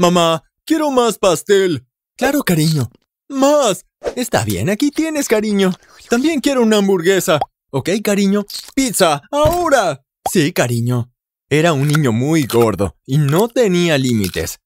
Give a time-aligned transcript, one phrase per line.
[0.00, 1.86] Mamá, quiero más pastel.
[2.16, 2.88] Claro, cariño.
[3.28, 3.84] Más.
[4.16, 5.72] Está bien, aquí tienes, cariño.
[6.08, 7.38] También quiero una hamburguesa.
[7.68, 8.46] Ok, cariño.
[8.74, 10.02] Pizza, ahora.
[10.32, 11.12] Sí, cariño.
[11.50, 14.60] Era un niño muy gordo y no tenía límites.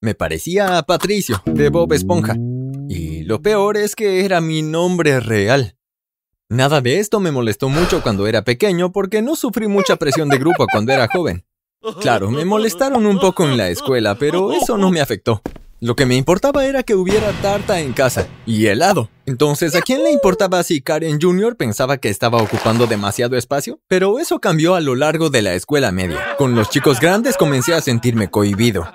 [0.00, 2.34] Me parecía a Patricio, de Bob Esponja.
[2.88, 5.78] Y lo peor es que era mi nombre real.
[6.48, 10.38] Nada de esto me molestó mucho cuando era pequeño porque no sufrí mucha presión de
[10.38, 11.44] grupo cuando era joven.
[12.00, 15.42] Claro, me molestaron un poco en la escuela, pero eso no me afectó.
[15.78, 19.10] Lo que me importaba era que hubiera tarta en casa y helado.
[19.26, 21.54] Entonces, ¿a quién le importaba si Karen Jr.
[21.54, 23.78] pensaba que estaba ocupando demasiado espacio?
[23.86, 26.34] Pero eso cambió a lo largo de la escuela media.
[26.38, 28.88] Con los chicos grandes comencé a sentirme cohibido.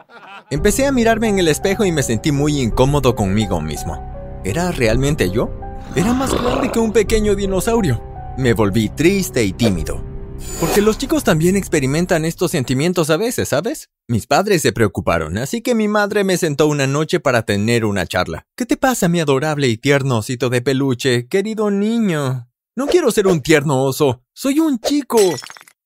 [0.50, 4.42] Empecé a mirarme en el espejo y me sentí muy incómodo conmigo mismo.
[4.44, 5.52] ¿Era realmente yo?
[5.96, 8.02] Era más grande que un pequeño dinosaurio.
[8.38, 10.11] Me volví triste y tímido.
[10.60, 13.90] Porque los chicos también experimentan estos sentimientos a veces, ¿sabes?
[14.08, 18.06] Mis padres se preocuparon, así que mi madre me sentó una noche para tener una
[18.06, 18.46] charla.
[18.56, 22.48] ¿Qué te pasa, mi adorable y tierno osito de peluche, querido niño?
[22.76, 25.18] No quiero ser un tierno oso, soy un chico.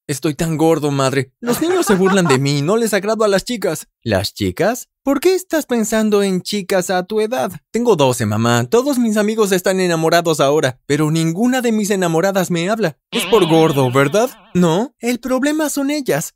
[0.07, 1.31] Estoy tan gordo, madre.
[1.39, 3.87] Los niños se burlan de mí y no les agrado a las chicas.
[4.03, 4.87] ¿Las chicas?
[5.01, 7.51] ¿Por qué estás pensando en chicas a tu edad?
[7.71, 8.65] Tengo 12, mamá.
[8.69, 12.99] Todos mis amigos están enamorados ahora, pero ninguna de mis enamoradas me habla.
[13.09, 14.29] Es por gordo, ¿verdad?
[14.53, 16.35] No, el problema son ellas.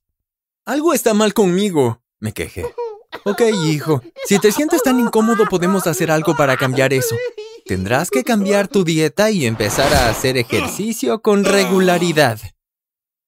[0.66, 2.66] Algo está mal conmigo, me quejé.
[3.24, 4.02] Ok, hijo.
[4.26, 7.16] Si te sientes tan incómodo, podemos hacer algo para cambiar eso.
[7.68, 12.40] Tendrás que cambiar tu dieta y empezar a hacer ejercicio con regularidad.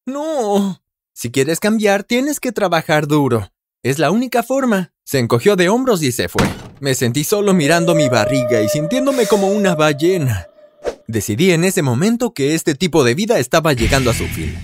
[0.06, 0.82] No.
[1.14, 3.52] Si quieres cambiar, tienes que trabajar duro.
[3.84, 4.94] Es la única forma.
[5.04, 6.48] Se encogió de hombros y se fue.
[6.80, 10.48] Me sentí solo mirando mi barriga y sintiéndome como una ballena.
[11.08, 14.56] Decidí en ese momento que este tipo de vida estaba llegando a su fin.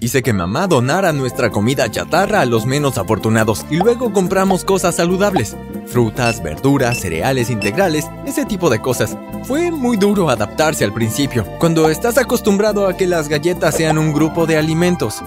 [0.00, 4.94] Hice que mamá donara nuestra comida chatarra a los menos afortunados y luego compramos cosas
[4.94, 5.56] saludables.
[5.86, 9.16] Frutas, verduras, cereales integrales, ese tipo de cosas.
[9.42, 14.12] Fue muy duro adaptarse al principio, cuando estás acostumbrado a que las galletas sean un
[14.12, 15.20] grupo de alimentos.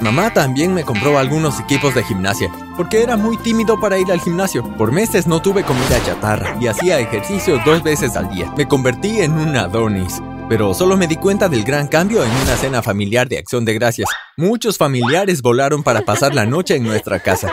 [0.00, 4.20] Mamá también me compró algunos equipos de gimnasia, porque era muy tímido para ir al
[4.20, 4.62] gimnasio.
[4.78, 8.50] Por meses no tuve comida chatarra y hacía ejercicio dos veces al día.
[8.56, 10.22] Me convertí en un Adonis.
[10.48, 13.74] Pero solo me di cuenta del gran cambio en una cena familiar de acción de
[13.74, 14.08] gracias.
[14.38, 17.52] Muchos familiares volaron para pasar la noche en nuestra casa.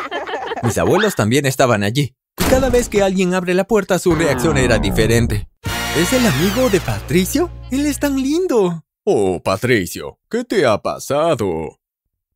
[0.63, 2.15] Mis abuelos también estaban allí.
[2.39, 5.49] Y cada vez que alguien abre la puerta su reacción era diferente.
[5.97, 7.51] ¿Es el amigo de Patricio?
[7.69, 8.85] Él es tan lindo.
[9.03, 11.79] Oh, Patricio, ¿qué te ha pasado?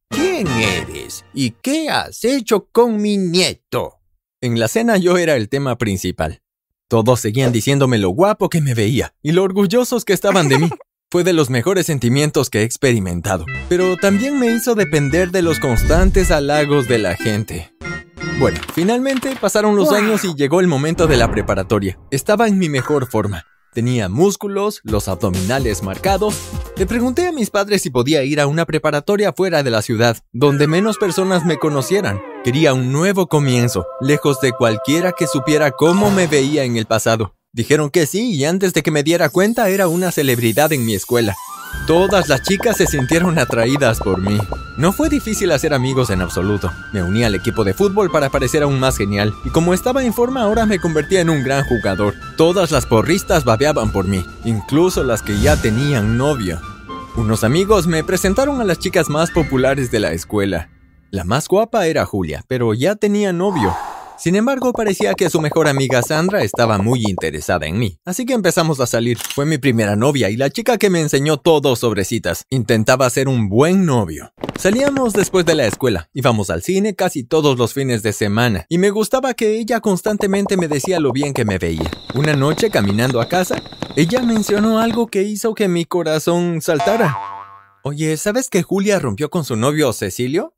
[0.09, 1.23] ¿Quién eres?
[1.33, 3.99] ¿Y qué has hecho con mi nieto?
[4.41, 6.41] En la cena yo era el tema principal.
[6.89, 10.69] Todos seguían diciéndome lo guapo que me veía y lo orgullosos que estaban de mí.
[11.11, 15.59] Fue de los mejores sentimientos que he experimentado, pero también me hizo depender de los
[15.59, 17.71] constantes halagos de la gente.
[18.39, 21.99] Bueno, finalmente pasaron los años y llegó el momento de la preparatoria.
[22.09, 23.45] Estaba en mi mejor forma.
[23.71, 26.39] Tenía músculos, los abdominales marcados.
[26.75, 30.17] Le pregunté a mis padres si podía ir a una preparatoria fuera de la ciudad,
[30.33, 32.19] donde menos personas me conocieran.
[32.43, 37.35] Quería un nuevo comienzo, lejos de cualquiera que supiera cómo me veía en el pasado.
[37.51, 40.95] Dijeron que sí y antes de que me diera cuenta era una celebridad en mi
[40.95, 41.35] escuela.
[41.85, 44.37] Todas las chicas se sintieron atraídas por mí.
[44.77, 46.71] No fue difícil hacer amigos en absoluto.
[46.93, 50.13] Me uní al equipo de fútbol para parecer aún más genial, y como estaba en
[50.13, 52.13] forma ahora me convertía en un gran jugador.
[52.37, 56.61] Todas las porristas babeaban por mí, incluso las que ya tenían novio.
[57.17, 60.69] Unos amigos me presentaron a las chicas más populares de la escuela.
[61.11, 63.75] La más guapa era Julia, pero ya tenía novio.
[64.19, 68.33] Sin embargo, parecía que su mejor amiga Sandra estaba muy interesada en mí, así que
[68.33, 69.17] empezamos a salir.
[69.17, 72.45] Fue mi primera novia y la chica que me enseñó todo sobre citas.
[72.51, 74.33] Intentaba ser un buen novio.
[74.59, 78.77] Salíamos después de la escuela, íbamos al cine casi todos los fines de semana, y
[78.77, 81.89] me gustaba que ella constantemente me decía lo bien que me veía.
[82.13, 83.55] Una noche, caminando a casa,
[83.95, 87.17] ella mencionó algo que hizo que mi corazón saltara.
[87.83, 90.53] Oye, ¿sabes que Julia rompió con su novio Cecilio?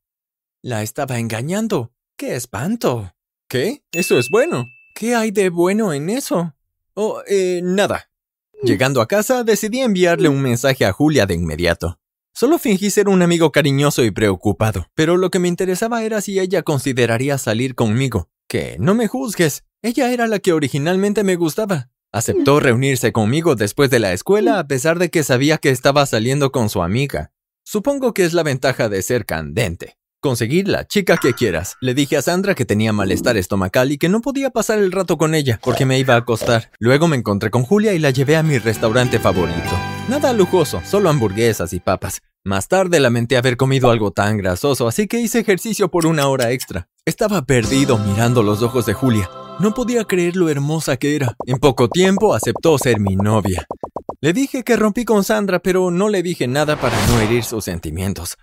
[0.63, 1.91] La estaba engañando.
[2.15, 3.15] ¡Qué espanto!
[3.49, 3.83] ¿Qué?
[3.91, 4.67] Eso es bueno.
[4.93, 6.55] ¿Qué hay de bueno en eso?
[6.93, 8.11] Oh, eh, nada.
[8.61, 11.99] Llegando a casa, decidí enviarle un mensaje a Julia de inmediato.
[12.31, 16.39] Solo fingí ser un amigo cariñoso y preocupado, pero lo que me interesaba era si
[16.39, 18.29] ella consideraría salir conmigo.
[18.47, 21.89] Que no me juzgues, ella era la que originalmente me gustaba.
[22.11, 26.51] Aceptó reunirse conmigo después de la escuela a pesar de que sabía que estaba saliendo
[26.51, 27.33] con su amiga.
[27.63, 29.97] Supongo que es la ventaja de ser candente.
[30.23, 31.77] Conseguir la chica que quieras.
[31.81, 35.17] Le dije a Sandra que tenía malestar estomacal y que no podía pasar el rato
[35.17, 36.69] con ella porque me iba a acostar.
[36.77, 39.71] Luego me encontré con Julia y la llevé a mi restaurante favorito.
[40.09, 42.21] Nada lujoso, solo hamburguesas y papas.
[42.43, 46.51] Más tarde lamenté haber comido algo tan grasoso, así que hice ejercicio por una hora
[46.51, 46.87] extra.
[47.03, 49.27] Estaba perdido mirando los ojos de Julia.
[49.59, 51.35] No podía creer lo hermosa que era.
[51.47, 53.65] En poco tiempo aceptó ser mi novia.
[54.23, 57.65] Le dije que rompí con Sandra, pero no le dije nada para no herir sus
[57.65, 58.37] sentimientos.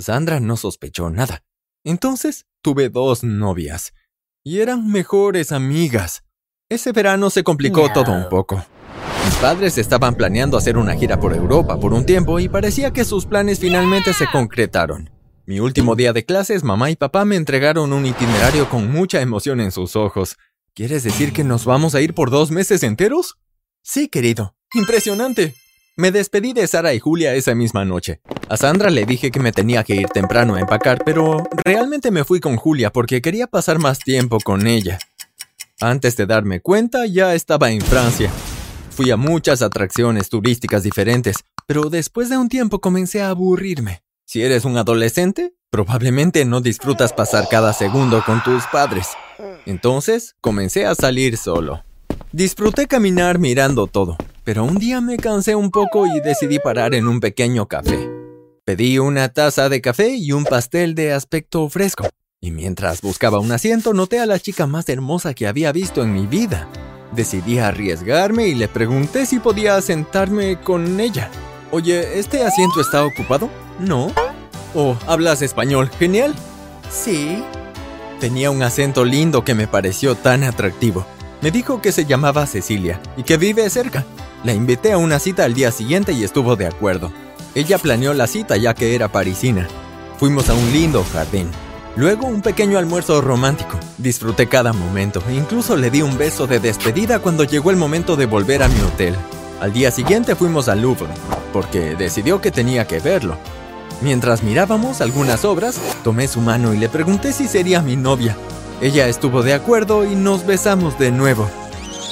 [0.00, 1.44] Sandra no sospechó nada.
[1.84, 3.92] Entonces tuve dos novias.
[4.42, 6.24] Y eran mejores amigas.
[6.68, 8.64] Ese verano se complicó todo un poco.
[9.24, 13.04] Mis padres estaban planeando hacer una gira por Europa por un tiempo y parecía que
[13.04, 15.10] sus planes finalmente se concretaron.
[15.46, 19.60] Mi último día de clases, mamá y papá me entregaron un itinerario con mucha emoción
[19.60, 20.36] en sus ojos.
[20.74, 23.36] ¿Quieres decir que nos vamos a ir por dos meses enteros?
[23.82, 24.54] Sí, querido.
[24.74, 25.56] Impresionante.
[25.96, 28.20] Me despedí de Sara y Julia esa misma noche.
[28.48, 32.24] A Sandra le dije que me tenía que ir temprano a empacar, pero realmente me
[32.24, 34.98] fui con Julia porque quería pasar más tiempo con ella.
[35.80, 38.30] Antes de darme cuenta, ya estaba en Francia
[39.00, 44.02] Fui a muchas atracciones turísticas diferentes, pero después de un tiempo comencé a aburrirme.
[44.26, 49.08] Si eres un adolescente, probablemente no disfrutas pasar cada segundo con tus padres.
[49.64, 51.82] Entonces, comencé a salir solo.
[52.32, 54.18] Disfruté caminar mirando todo,
[54.50, 58.10] pero un día me cansé un poco y decidí parar en un pequeño café.
[58.64, 62.08] Pedí una taza de café y un pastel de aspecto fresco,
[62.40, 66.12] y mientras buscaba un asiento noté a la chica más hermosa que había visto en
[66.12, 66.66] mi vida.
[67.12, 71.30] Decidí arriesgarme y le pregunté si podía sentarme con ella.
[71.70, 73.48] Oye, ¿este asiento está ocupado?
[73.78, 74.10] No.
[74.74, 75.92] Oh, ¿hablas español?
[75.96, 76.34] Genial.
[76.90, 77.40] Sí.
[78.18, 81.06] Tenía un acento lindo que me pareció tan atractivo.
[81.40, 84.04] Me dijo que se llamaba Cecilia y que vive cerca.
[84.42, 87.12] La invité a una cita al día siguiente y estuvo de acuerdo.
[87.54, 89.68] Ella planeó la cita ya que era parisina.
[90.18, 91.50] Fuimos a un lindo jardín.
[91.94, 93.78] Luego un pequeño almuerzo romántico.
[93.98, 98.16] Disfruté cada momento e incluso le di un beso de despedida cuando llegó el momento
[98.16, 99.14] de volver a mi hotel.
[99.60, 101.08] Al día siguiente fuimos al Louvre,
[101.52, 103.36] porque decidió que tenía que verlo.
[104.00, 108.34] Mientras mirábamos algunas obras, tomé su mano y le pregunté si sería mi novia.
[108.80, 111.46] Ella estuvo de acuerdo y nos besamos de nuevo.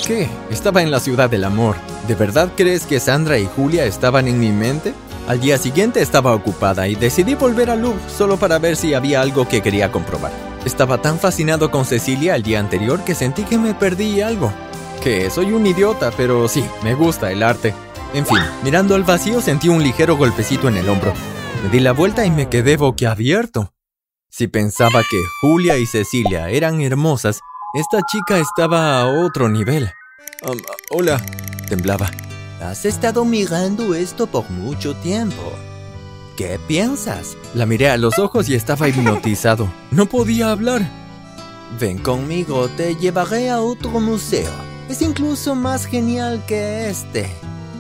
[0.09, 0.27] ¿Qué?
[0.51, 1.77] Estaba en la ciudad del amor.
[2.07, 4.95] ¿De verdad crees que Sandra y Julia estaban en mi mente?
[5.27, 9.21] Al día siguiente estaba ocupada y decidí volver al Louvre solo para ver si había
[9.21, 10.33] algo que quería comprobar.
[10.65, 14.51] Estaba tan fascinado con Cecilia el día anterior que sentí que me perdí algo.
[15.03, 17.75] Que soy un idiota, pero sí, me gusta el arte.
[18.15, 21.13] En fin, mirando al vacío sentí un ligero golpecito en el hombro.
[21.63, 23.75] Me di la vuelta y me quedé boquiabierto.
[24.31, 27.41] Si pensaba que Julia y Cecilia eran hermosas,
[27.75, 29.91] esta chica estaba a otro nivel.
[30.91, 31.21] hola,
[31.69, 32.11] temblaba.
[32.63, 35.53] Has estado mirando esto por mucho tiempo.
[36.37, 37.37] ¿Qué piensas?
[37.55, 39.69] La miré a los ojos y estaba hipnotizado.
[39.91, 40.89] No podía hablar.
[41.79, 44.51] Ven conmigo, te llevaré a otro museo.
[44.89, 47.31] Es incluso más genial que este.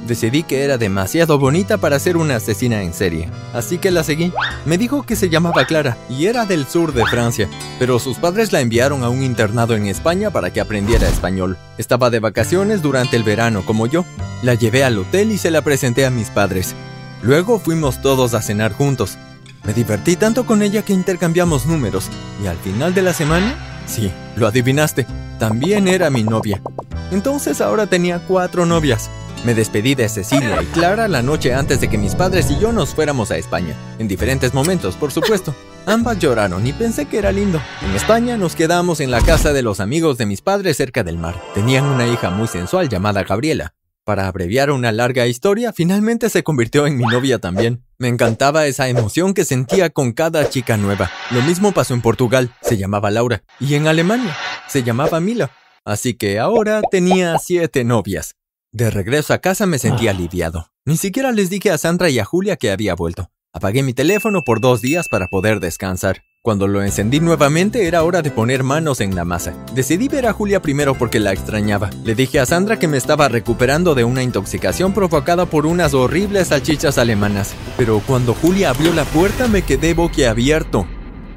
[0.08, 4.32] Decidí que era demasiado bonita para ser una asesina en serie, así que la seguí.
[4.64, 7.46] Me dijo que se llamaba Clara y era del sur de Francia,
[7.78, 11.58] pero sus padres la enviaron a un internado en España para que aprendiera español.
[11.76, 14.06] Estaba de vacaciones durante el verano como yo.
[14.43, 16.75] La llevé al hotel y se la presenté a mis padres.
[17.22, 19.19] Luego fuimos todos a cenar juntos.
[19.64, 22.08] Me divertí tanto con ella que intercambiamos números
[22.43, 23.55] y al final de la semana,
[23.87, 25.06] sí, lo adivinaste,
[25.38, 26.62] también era mi novia.
[27.10, 29.10] Entonces ahora tenía cuatro novias.
[29.44, 32.73] Me despedí de Cecilia y Clara la noche antes de que mis padres y yo
[32.73, 33.75] nos fuéramos a España.
[33.99, 35.55] En diferentes momentos, por supuesto.
[35.87, 37.61] Ambas lloraron y pensé que era lindo.
[37.82, 41.19] En España nos quedamos en la casa de los amigos de mis padres cerca del
[41.19, 41.41] mar.
[41.55, 43.74] Tenían una hija muy sensual llamada Gabriela.
[44.05, 47.84] Para abreviar una larga historia, finalmente se convirtió en mi novia también.
[47.98, 51.10] Me encantaba esa emoción que sentía con cada chica nueva.
[51.31, 54.34] Lo mismo pasó en Portugal, se llamaba Laura, y en Alemania,
[54.67, 55.51] se llamaba Mila.
[55.84, 58.34] Así que ahora tenía siete novias.
[58.72, 60.10] De regreso a casa me sentí ah.
[60.10, 60.67] aliviado.
[60.84, 63.31] Ni siquiera les dije a Sandra y a Julia que había vuelto.
[63.53, 66.22] Apagué mi teléfono por dos días para poder descansar.
[66.43, 69.55] Cuando lo encendí nuevamente era hora de poner manos en la masa.
[69.75, 71.91] Decidí ver a Julia primero porque la extrañaba.
[72.05, 76.48] Le dije a Sandra que me estaba recuperando de una intoxicación provocada por unas horribles
[76.48, 77.55] salchichas alemanas.
[77.79, 80.87] Pero cuando Julia abrió la puerta me quedé boquiabierto.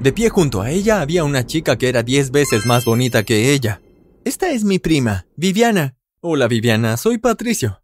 [0.02, 3.54] De pie junto a ella había una chica que era diez veces más bonita que
[3.54, 3.82] ella.
[4.26, 7.82] Esta es mi prima, Viviana, Hola Viviana, soy Patricio.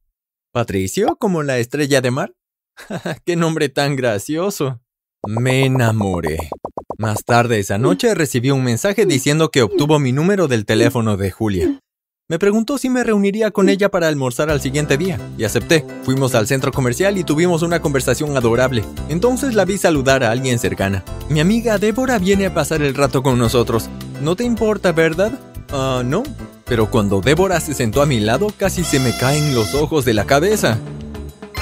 [0.53, 1.15] ¿Patricio?
[1.15, 2.35] ¿Como la estrella de mar?
[3.25, 4.79] ¡Qué nombre tan gracioso!
[5.25, 6.37] Me enamoré.
[6.99, 11.31] Más tarde esa noche recibí un mensaje diciendo que obtuvo mi número del teléfono de
[11.31, 11.79] Julia.
[12.29, 15.83] Me preguntó si me reuniría con ella para almorzar al siguiente día, y acepté.
[16.03, 18.85] Fuimos al centro comercial y tuvimos una conversación adorable.
[19.09, 21.03] Entonces la vi saludar a alguien cercana.
[21.29, 23.89] Mi amiga Débora viene a pasar el rato con nosotros.
[24.21, 25.39] ¿No te importa, verdad?
[25.71, 26.21] Ah, no.
[26.67, 30.13] Pero cuando Débora se sentó a mi lado, casi se me caen los ojos de
[30.13, 30.77] la cabeza.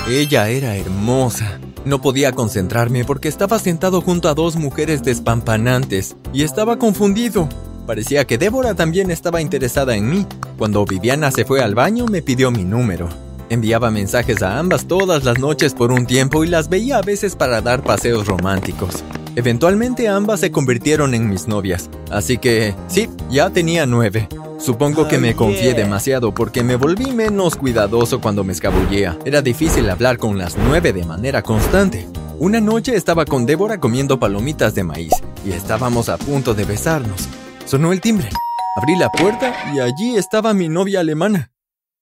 [0.09, 1.59] Ella era hermosa.
[1.85, 7.47] No podía concentrarme porque estaba sentado junto a dos mujeres despampanantes y estaba confundido.
[7.85, 10.25] Parecía que Débora también estaba interesada en mí.
[10.57, 13.07] Cuando Viviana se fue al baño me pidió mi número.
[13.49, 17.35] Enviaba mensajes a ambas todas las noches por un tiempo y las veía a veces
[17.35, 19.03] para dar paseos románticos.
[19.35, 24.27] Eventualmente ambas se convirtieron en mis novias, así que sí, ya tenía nueve.
[24.57, 29.17] Supongo que me confié demasiado porque me volví menos cuidadoso cuando me escabullía.
[29.25, 32.07] Era difícil hablar con las nueve de manera constante.
[32.39, 35.13] Una noche estaba con Débora comiendo palomitas de maíz
[35.45, 37.27] y estábamos a punto de besarnos.
[37.65, 38.29] Sonó el timbre.
[38.77, 41.51] Abrí la puerta y allí estaba mi novia alemana.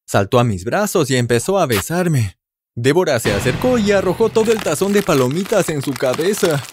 [0.06, 2.38] Saltó a mis brazos y empezó a besarme.
[2.76, 6.64] Débora se acercó y arrojó todo el tazón de palomitas en su cabeza.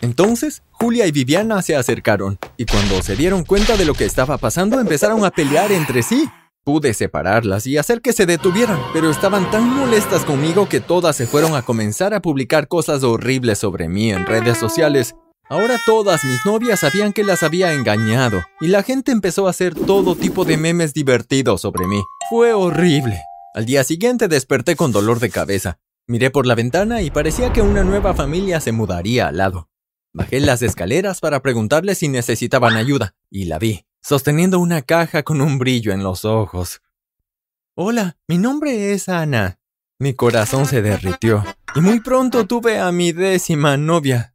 [0.00, 4.38] Entonces, Julia y Viviana se acercaron, y cuando se dieron cuenta de lo que estaba
[4.38, 6.28] pasando, empezaron a pelear entre sí.
[6.64, 11.26] Pude separarlas y hacer que se detuvieran, pero estaban tan molestas conmigo que todas se
[11.26, 15.14] fueron a comenzar a publicar cosas horribles sobre mí en redes sociales.
[15.48, 19.74] Ahora todas mis novias sabían que las había engañado, y la gente empezó a hacer
[19.74, 22.00] todo tipo de memes divertidos sobre mí.
[22.28, 23.20] Fue horrible.
[23.54, 25.78] Al día siguiente desperté con dolor de cabeza.
[26.06, 29.69] Miré por la ventana y parecía que una nueva familia se mudaría al lado.
[30.12, 35.40] Bajé las escaleras para preguntarles si necesitaban ayuda, y la vi, sosteniendo una caja con
[35.40, 36.82] un brillo en los ojos.
[37.76, 39.60] Hola, mi nombre es Ana.
[40.00, 41.44] Mi corazón se derritió,
[41.76, 44.34] y muy pronto tuve a mi décima novia.